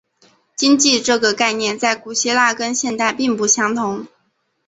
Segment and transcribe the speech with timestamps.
[0.55, 4.07] 经济这个概念在古希腊跟现代并不相同。